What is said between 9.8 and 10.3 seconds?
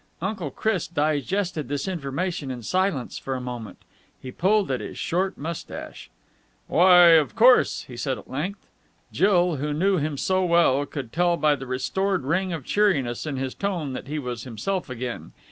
him